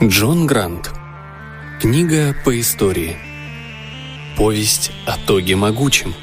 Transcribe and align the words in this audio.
Джон 0.00 0.46
Грант. 0.46 0.92
Книга 1.80 2.32
по 2.44 2.60
истории. 2.60 3.16
Повесть 4.36 4.92
о 5.06 5.18
Тоге 5.18 5.56
Могучем. 5.56 6.14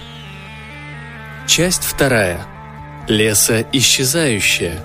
Часть 1.45 1.84
вторая. 1.84 2.45
Леса 3.09 3.66
исчезающая. 3.73 4.81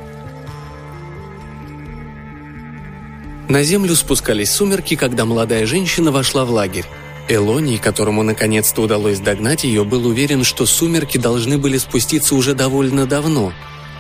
На 3.49 3.63
землю 3.63 3.95
спускались 3.95 4.50
сумерки, 4.50 4.96
когда 4.96 5.25
молодая 5.25 5.67
женщина 5.67 6.11
вошла 6.11 6.45
в 6.45 6.50
лагерь. 6.50 6.86
Элоний, 7.29 7.79
которому 7.79 8.25
наконец-то 8.25 8.82
удалось 8.82 9.21
догнать 9.21 9.63
ее, 9.63 9.85
был 9.85 10.04
уверен, 10.04 10.43
что 10.43 10.67
сумерки 10.67 11.17
должны 11.17 11.59
были 11.59 11.79
спуститься 11.79 12.35
уже 12.35 12.54
довольно 12.54 13.07
давно, 13.07 13.53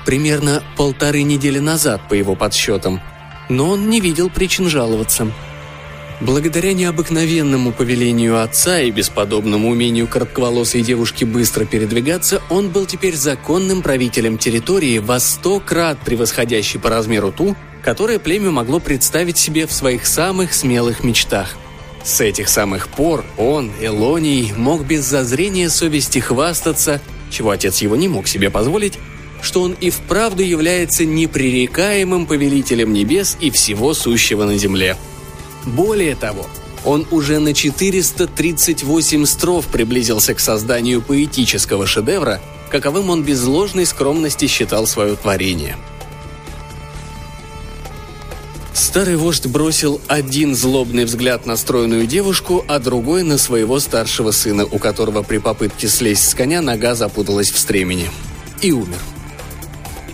примерно 0.04 0.64
полторы 0.76 1.22
недели 1.22 1.60
назад, 1.60 2.08
по 2.08 2.14
его 2.14 2.34
подсчетам– 2.34 3.00
но 3.50 3.68
он 3.68 3.90
не 3.90 4.00
видел 4.00 4.30
причин 4.30 4.68
жаловаться. 4.70 5.30
Благодаря 6.20 6.74
необыкновенному 6.74 7.72
повелению 7.72 8.42
отца 8.42 8.80
и 8.80 8.90
бесподобному 8.90 9.70
умению 9.70 10.06
коротковолосой 10.06 10.82
девушки 10.82 11.24
быстро 11.24 11.64
передвигаться, 11.64 12.42
он 12.50 12.68
был 12.68 12.84
теперь 12.84 13.16
законным 13.16 13.80
правителем 13.80 14.36
территории, 14.36 14.98
во 14.98 15.18
сто 15.18 15.60
крат 15.60 15.98
превосходящей 16.04 16.78
по 16.78 16.90
размеру 16.90 17.32
ту, 17.32 17.56
которое 17.82 18.18
племя 18.18 18.50
могло 18.50 18.80
представить 18.80 19.38
себе 19.38 19.66
в 19.66 19.72
своих 19.72 20.06
самых 20.06 20.52
смелых 20.52 21.02
мечтах. 21.02 21.54
С 22.04 22.20
этих 22.20 22.50
самых 22.50 22.88
пор 22.88 23.24
он, 23.38 23.72
Элоний, 23.80 24.52
мог 24.54 24.84
без 24.84 25.04
зазрения 25.04 25.70
совести 25.70 26.18
хвастаться, 26.18 27.00
чего 27.30 27.50
отец 27.50 27.80
его 27.80 27.96
не 27.96 28.08
мог 28.08 28.26
себе 28.26 28.50
позволить, 28.50 28.98
что 29.42 29.62
он 29.62 29.72
и 29.72 29.90
вправду 29.90 30.42
является 30.42 31.04
непререкаемым 31.04 32.26
повелителем 32.26 32.92
небес 32.92 33.36
и 33.40 33.50
всего 33.50 33.94
сущего 33.94 34.44
на 34.44 34.56
земле. 34.56 34.96
Более 35.64 36.14
того, 36.14 36.46
он 36.84 37.06
уже 37.10 37.38
на 37.38 37.52
438 37.52 39.26
стров 39.26 39.66
приблизился 39.66 40.34
к 40.34 40.40
созданию 40.40 41.02
поэтического 41.02 41.86
шедевра, 41.86 42.40
каковым 42.70 43.10
он 43.10 43.22
без 43.22 43.44
ложной 43.44 43.86
скромности 43.86 44.46
считал 44.46 44.86
свое 44.86 45.16
творение. 45.16 45.76
Старый 48.72 49.16
вождь 49.16 49.46
бросил 49.46 50.00
один 50.08 50.56
злобный 50.56 51.04
взгляд 51.04 51.44
на 51.44 51.56
стройную 51.56 52.06
девушку, 52.06 52.64
а 52.66 52.78
другой 52.78 53.22
на 53.24 53.36
своего 53.36 53.78
старшего 53.78 54.30
сына, 54.30 54.64
у 54.64 54.78
которого 54.78 55.22
при 55.22 55.38
попытке 55.38 55.86
слезть 55.86 56.28
с 56.28 56.34
коня 56.34 56.62
нога 56.62 56.94
запуталась 56.94 57.50
в 57.50 57.58
стремени. 57.58 58.10
И 58.62 58.72
умер. 58.72 58.98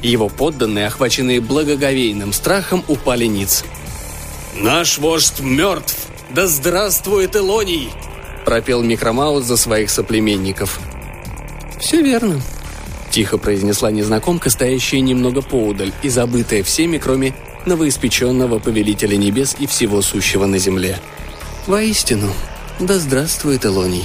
Его 0.07 0.29
подданные, 0.29 0.87
охваченные 0.87 1.41
благоговейным 1.41 2.33
страхом, 2.33 2.85
упали 2.87 3.25
ниц. 3.25 3.65
«Наш 4.55 4.98
вождь 4.98 5.41
мертв! 5.41 5.97
Да 6.31 6.47
здравствует 6.47 7.35
Элоний!»– 7.35 7.91
пропел 8.45 8.85
Микромаус 8.85 9.45
за 9.45 9.57
своих 9.57 9.91
соплеменников. 9.91 10.79
«Все 11.81 12.03
верно»,– 12.03 12.41
тихо 13.11 13.37
произнесла 13.37 13.91
незнакомка, 13.91 14.48
стоящая 14.48 15.01
немного 15.01 15.43
поудаль 15.43 15.93
и 16.05 16.09
забытая 16.09 16.63
всеми, 16.63 16.98
кроме 16.98 17.35
новоиспеченного 17.67 18.61
повелителя 18.61 19.17
небес 19.17 19.57
и 19.59 19.67
всего 19.67 20.03
сущего 20.03 20.47
на 20.47 20.59
земле. 20.59 21.01
«Воистину, 21.67 22.33
да 22.79 22.97
здравствует 23.01 23.67
Элоний!» 23.67 24.05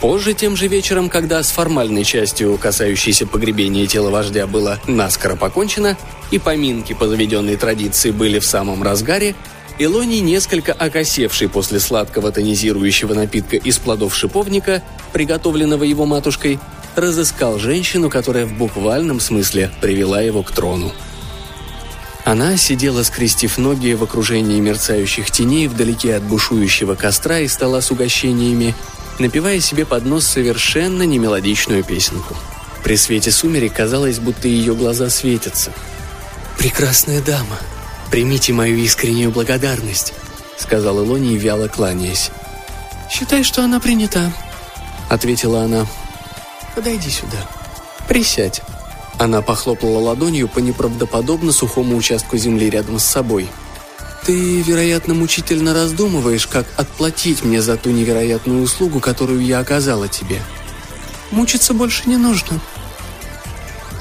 Позже, 0.00 0.32
тем 0.32 0.56
же 0.56 0.68
вечером, 0.68 1.08
когда 1.08 1.42
с 1.42 1.50
формальной 1.50 2.04
частью, 2.04 2.56
касающейся 2.56 3.26
погребения 3.26 3.86
тела 3.86 4.10
вождя, 4.10 4.46
было 4.46 4.78
наскоро 4.86 5.34
покончено, 5.34 5.96
и 6.30 6.38
поминки 6.38 6.92
по 6.92 7.08
заведенной 7.08 7.56
традиции 7.56 8.12
были 8.12 8.38
в 8.38 8.46
самом 8.46 8.82
разгаре, 8.82 9.34
Илоний, 9.80 10.20
несколько 10.20 10.72
окосевший 10.72 11.48
после 11.48 11.78
сладкого 11.78 12.32
тонизирующего 12.32 13.14
напитка 13.14 13.56
из 13.56 13.78
плодов 13.78 14.14
шиповника, 14.14 14.82
приготовленного 15.12 15.84
его 15.84 16.04
матушкой, 16.04 16.58
разыскал 16.96 17.58
женщину, 17.58 18.10
которая 18.10 18.46
в 18.46 18.54
буквальном 18.54 19.20
смысле 19.20 19.70
привела 19.80 20.20
его 20.20 20.42
к 20.42 20.50
трону. 20.50 20.92
Она 22.24 22.56
сидела, 22.56 23.04
скрестив 23.04 23.56
ноги 23.56 23.94
в 23.94 24.02
окружении 24.02 24.60
мерцающих 24.60 25.30
теней 25.30 25.68
вдалеке 25.68 26.16
от 26.16 26.24
бушующего 26.24 26.94
костра 26.94 27.38
и 27.38 27.48
стола 27.48 27.80
с 27.80 27.90
угощениями, 27.90 28.74
напевая 29.18 29.60
себе 29.60 29.84
под 29.84 30.04
нос 30.04 30.26
совершенно 30.26 31.02
немелодичную 31.02 31.84
песенку. 31.84 32.36
При 32.84 32.96
свете 32.96 33.30
сумерек 33.30 33.74
казалось, 33.74 34.18
будто 34.18 34.48
ее 34.48 34.74
глаза 34.74 35.10
светятся. 35.10 35.72
«Прекрасная 36.58 37.20
дама, 37.20 37.58
примите 38.10 38.52
мою 38.52 38.76
искреннюю 38.78 39.30
благодарность»,— 39.30 40.14
сказала 40.56 41.00
Лони, 41.00 41.36
вяло 41.36 41.68
кланяясь. 41.68 42.30
«Считай, 43.10 43.42
что 43.42 43.62
она 43.62 43.80
принята»,— 43.80 44.32
ответила 45.08 45.62
она. 45.62 45.86
«Подойди 46.74 47.10
сюда. 47.10 47.48
Присядь». 48.08 48.62
Она 49.18 49.42
похлопала 49.42 49.98
ладонью 49.98 50.48
по 50.48 50.60
неправдоподобно 50.60 51.50
сухому 51.50 51.96
участку 51.96 52.36
земли 52.36 52.70
рядом 52.70 53.00
с 53.00 53.04
собой— 53.04 53.48
ты, 54.28 54.60
вероятно, 54.60 55.14
мучительно 55.14 55.72
раздумываешь, 55.72 56.46
как 56.46 56.66
отплатить 56.76 57.44
мне 57.44 57.62
за 57.62 57.78
ту 57.78 57.88
невероятную 57.88 58.62
услугу, 58.62 59.00
которую 59.00 59.40
я 59.40 59.58
оказала 59.58 60.06
тебе. 60.06 60.42
Мучиться 61.30 61.72
больше 61.72 62.02
не 62.04 62.18
нужно. 62.18 62.60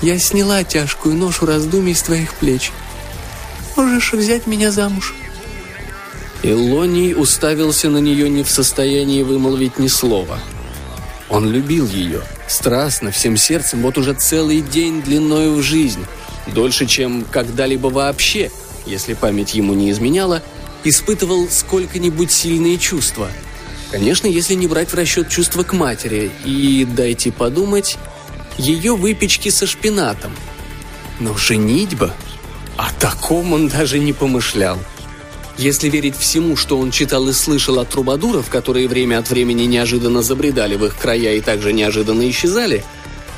Я 0.02 0.20
сняла 0.20 0.66
тяжкую 0.66 1.16
ношу 1.16 1.46
раздумий 1.46 1.96
с 1.96 2.02
твоих 2.02 2.34
плеч. 2.34 2.74
Можешь 3.78 4.12
взять 4.12 4.48
меня 4.48 4.70
замуж». 4.70 5.16
Илоний 6.44 7.14
уставился 7.16 7.90
на 7.90 8.00
нее 8.00 8.30
не 8.30 8.44
в 8.44 8.50
состоянии 8.50 9.24
вымолвить 9.24 9.80
ни 9.80 9.88
слова. 9.88 10.40
Он 11.30 11.50
любил 11.50 11.88
ее, 11.88 12.22
страстно, 12.50 13.12
всем 13.12 13.38
сердцем, 13.38 13.82
вот 13.82 13.98
уже 13.98 14.14
целый 14.14 14.60
день 14.60 15.02
длиною 15.02 15.54
в 15.54 15.62
жизнь, 15.62 16.06
дольше, 16.48 16.86
чем 16.86 17.24
когда-либо 17.32 17.88
вообще– 17.88 18.52
если 18.88 19.14
память 19.14 19.54
ему 19.54 19.74
не 19.74 19.92
изменяла, 19.92 20.42
испытывал 20.84 21.48
сколько-нибудь 21.50 22.32
сильные 22.32 22.78
чувства. 22.78 23.30
Конечно, 23.92 24.28
если 24.28 24.54
не 24.54 24.68
брать 24.68 24.92
в 24.92 24.96
расчет 24.96 25.30
чувства 25.30 25.64
к 25.64 25.74
матери 25.74 26.32
и, 26.46 26.86
дайте 26.86 27.32
подумать, 27.32 27.98
ее 28.58 28.96
выпечки 28.96 29.50
со 29.50 29.66
шпинатом. 29.66 30.34
Но 31.20 31.38
женитьба? 31.38 32.14
О 32.76 32.92
таком 33.00 33.54
он 33.54 33.70
даже 33.70 34.00
не 34.00 34.14
помышлял. 34.14 34.78
Если 35.58 35.90
верить 35.90 36.16
всему, 36.16 36.56
что 36.56 36.78
он 36.78 36.92
читал 36.92 37.28
и 37.28 37.34
слышал 37.34 37.80
от 37.80 37.90
трубадуров, 37.90 38.50
которые 38.50 38.88
время 38.88 39.18
от 39.18 39.30
времени 39.30 39.64
неожиданно 39.64 40.22
забредали 40.22 40.76
в 40.76 40.86
их 40.86 40.96
края 40.96 41.34
и 41.34 41.42
также 41.42 41.74
неожиданно 41.74 42.30
исчезали, 42.30 42.84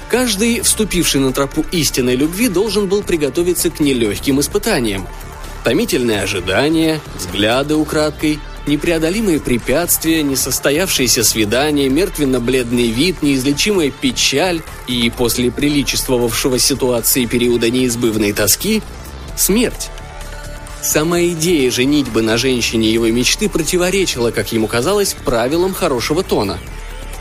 каждый, 0.10 0.60
вступивший 0.62 1.22
на 1.22 1.32
тропу 1.32 1.64
истинной 1.72 2.18
любви, 2.18 2.50
должен 2.50 2.88
был 2.88 3.04
приготовиться 3.04 3.70
к 3.70 3.80
нелегким 3.80 4.40
испытаниям– 4.42 5.08
Томительные 5.64 6.22
ожидания, 6.22 7.02
взгляды 7.16 7.76
украдкой, 7.76 8.40
непреодолимые 8.66 9.40
препятствия, 9.40 10.24
несостоявшиеся 10.24 11.24
свидания, 11.24 11.90
мертвенно-бледный 11.90 12.88
вид, 12.88 13.22
неизлечимая 13.22 13.92
печаль 13.92 14.62
и 14.88 15.12
после 15.16 15.52
приличествовавшего 15.52 16.60
ситуации 16.60 17.26
периода 17.26 17.70
неизбывной 17.70 18.32
тоски– 18.32 18.82
смерть. 19.36 19.90
Сама 20.82 21.22
идея 21.24 21.70
женитьбы 21.72 22.22
на 22.22 22.38
женщине 22.38 22.90
его 22.90 23.08
мечты 23.08 23.50
противоречила, 23.50 24.32
как 24.32 24.54
ему 24.54 24.68
казалось, 24.68 25.14
правилам 25.26 25.74
хорошего 25.74 26.24
тона. 26.24 26.58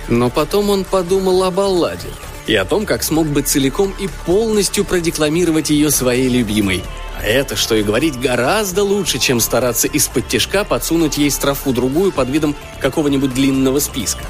Но 0.07 0.31
потом 0.31 0.71
он 0.71 0.85
подумал 0.85 1.43
о 1.43 1.51
балладе 1.51 2.09
и 2.47 2.55
о 2.55 2.65
том, 2.65 2.87
как 2.87 3.03
смог 3.03 3.27
бы 3.27 3.43
целиком 3.43 3.93
и 3.99 4.09
полностью 4.27 4.85
продекламировать 4.85 5.71
ее 5.71 5.91
своей 5.91 6.29
любимой– 6.29 6.85
а 7.19 7.23
это, 7.25 7.57
что 7.57 7.75
и 7.75 7.83
говорить, 7.83 8.19
гораздо 8.19 8.85
лучше, 8.85 9.19
чем 9.19 9.41
стараться 9.41 9.89
из-под 9.89 10.29
тяжка 10.29 10.63
подсунуть 10.63 11.19
ей 11.19 11.31
строфу 11.31 11.73
другую 11.73 12.13
под 12.13 12.29
видом 12.29 12.55
какого-нибудь 12.81 13.35
длинного 13.35 13.81
списка. 13.81 14.25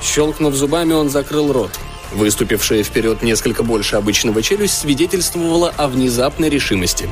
Щелкнув 0.00 0.54
зубами, 0.54 0.92
он 0.92 1.10
закрыл 1.10 1.52
рот. 1.52 1.72
Выступившая 2.12 2.84
вперед 2.84 3.22
несколько 3.22 3.64
больше 3.64 3.96
обычного 3.96 4.40
челюсть 4.42 4.78
свидетельствовала 4.78 5.72
о 5.76 5.88
внезапной 5.88 6.48
решимости. 6.48 7.08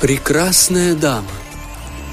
«Прекрасная 0.00 0.94
дама, 0.94 1.28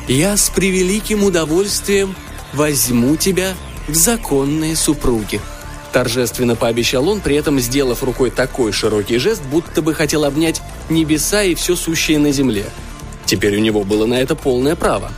я 0.08 0.36
с 0.36 0.50
превеликим 0.50 1.24
удовольствием 1.24 2.16
возьму 2.54 3.16
тебя 3.16 3.54
в 3.88 3.94
законные 3.94 4.76
супруги», 4.76 5.40
Торжественно 5.96 6.58
пообещал 6.58 7.08
он, 7.08 7.22
при 7.22 7.38
этом 7.38 7.58
сделав 7.58 8.04
рукой 8.04 8.30
такой 8.30 8.74
широкий 8.74 9.18
жест, 9.18 9.42
будто 9.50 9.82
бы 9.82 9.94
хотел 9.94 10.26
обнять 10.26 10.62
небеса 10.90 11.44
и 11.44 11.56
все 11.56 11.78
сущее 11.78 12.20
на 12.20 12.34
земле. 12.34 12.66
Теперь 13.26 13.56
у 13.56 13.62
него 13.62 13.86
было 13.86 14.06
на 14.06 14.16
это 14.16 14.36
полное 14.36 14.76
право. 14.76 15.14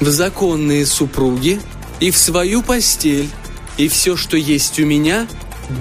«В 0.00 0.08
законные 0.08 0.84
супруги 0.84 1.60
и 2.00 2.10
в 2.10 2.18
свою 2.18 2.64
постель, 2.64 3.28
и 3.76 3.86
все, 3.86 4.16
что 4.16 4.36
есть 4.36 4.80
у 4.80 4.84
меня, 4.84 5.28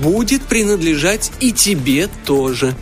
будет 0.04 0.44
принадлежать 0.44 1.32
и 1.40 1.52
тебе 1.52 2.10
тоже». 2.28 2.76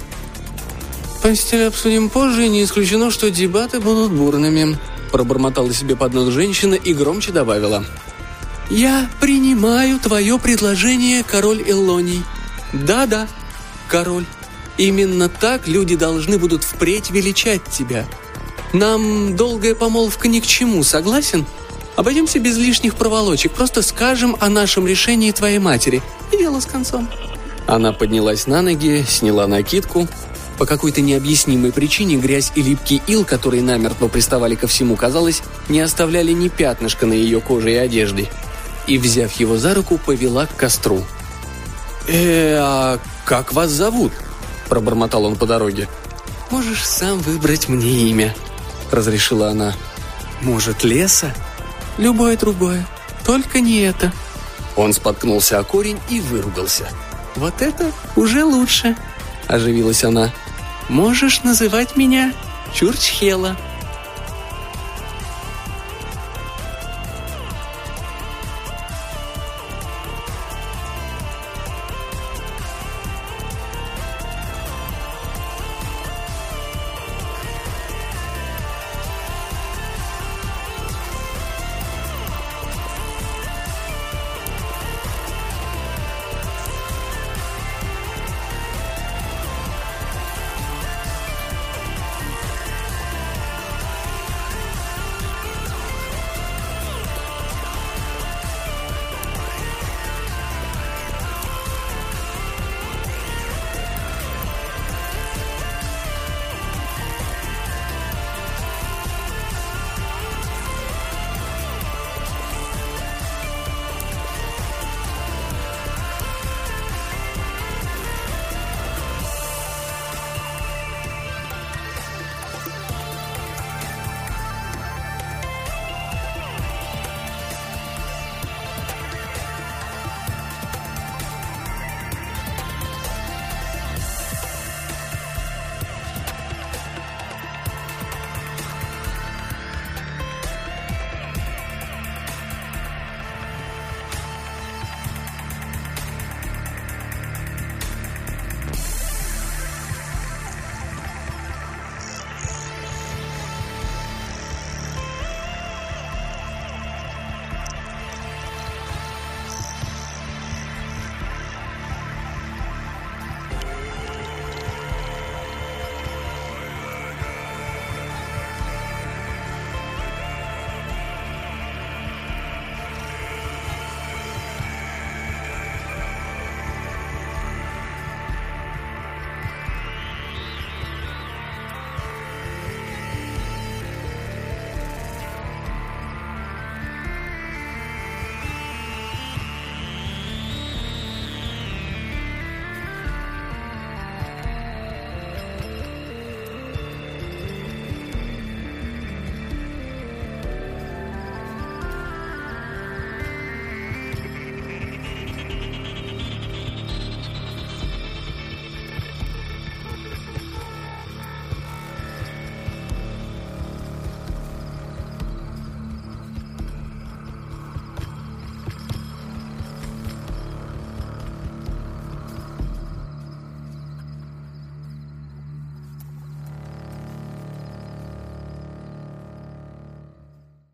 «Постель 1.23 1.67
обсудим 1.67 2.09
позже, 2.09 2.47
и 2.47 2.49
не 2.49 2.65
исключено, 2.65 3.11
что 3.11 3.31
дебаты 3.31 3.79
будут 3.79 4.11
бурными», 4.11 4.77
Пробормотала 5.13 5.73
себе 5.73 5.95
под 5.95 6.13
нос 6.13 6.33
женщина 6.33 6.73
и 6.73 6.93
громче 6.93 7.31
добавила. 7.31 7.85
«Я 8.69 9.09
принимаю 9.21 9.99
твое 9.99 10.37
предложение, 10.39 11.23
король 11.23 11.63
Эллоний. 11.67 12.23
Да-да, 12.73 13.27
король. 13.87 14.25
Именно 14.77 15.29
так 15.29 15.67
люди 15.67 15.95
должны 15.95 16.37
будут 16.37 16.63
впредь 16.63 17.09
величать 17.09 17.63
тебя. 17.65 18.05
Нам 18.73 19.35
долгая 19.35 19.73
помолвка 19.73 20.27
ни 20.27 20.39
к 20.39 20.45
чему, 20.45 20.83
согласен? 20.83 21.45
Обойдемся 21.95 22.39
без 22.39 22.57
лишних 22.57 22.95
проволочек, 22.95 23.53
просто 23.53 23.81
скажем 23.81 24.35
о 24.39 24.49
нашем 24.49 24.85
решении 24.85 25.31
твоей 25.31 25.59
матери. 25.59 26.01
И 26.31 26.37
дело 26.37 26.59
с 26.59 26.65
концом». 26.65 27.09
Она 27.65 27.91
поднялась 27.91 28.47
на 28.47 28.61
ноги, 28.61 29.03
сняла 29.07 29.47
накидку, 29.47 30.07
по 30.57 30.65
какой-то 30.65 31.01
необъяснимой 31.01 31.71
причине 31.71 32.17
грязь 32.17 32.51
и 32.55 32.61
липкий 32.61 33.01
ил, 33.07 33.25
которые 33.25 33.61
намертво 33.61 34.07
приставали 34.07 34.55
ко 34.55 34.67
всему, 34.67 34.95
казалось, 34.95 35.43
не 35.69 35.79
оставляли 35.79 36.31
ни 36.31 36.49
пятнышка 36.49 37.05
на 37.05 37.13
ее 37.13 37.41
коже 37.41 37.73
и 37.73 37.75
одежде. 37.75 38.29
И, 38.87 38.97
взяв 38.97 39.31
его 39.33 39.57
за 39.57 39.75
руку, 39.75 39.97
повела 39.97 40.45
к 40.45 40.55
костру. 40.55 41.03
«Э, 42.07 42.57
а 42.59 42.99
как 43.25 43.53
вас 43.53 43.69
зовут?»– 43.69 44.13
пробормотал 44.69 45.25
он 45.25 45.35
по 45.35 45.45
дороге. 45.45 45.87
«Можешь 46.49 46.85
сам 46.85 47.19
выбрать 47.19 47.67
мне 47.67 48.09
имя»,– 48.09 48.33
разрешила 48.91 49.49
она. 49.49 49.73
«Может, 50.41 50.83
леса?» 50.83 51.33
«Любое 51.97 52.37
другое. 52.37 52.87
Только 53.25 53.59
не 53.59 53.79
это». 53.79 54.13
Он 54.77 54.93
споткнулся 54.93 55.59
о 55.59 55.63
корень 55.63 55.99
и 56.09 56.21
выругался. 56.21 56.87
«Вот 57.35 57.61
это 57.61 57.91
уже 58.15 58.45
лучше»,– 58.45 58.95
оживилась 59.47 60.03
она. 60.03 60.31
Можешь 60.89 61.43
называть 61.43 61.97
меня 61.97 62.33
Чурчхела. 62.73 63.57